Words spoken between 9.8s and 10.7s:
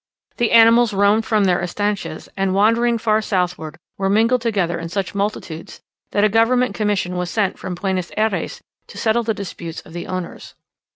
of the owners.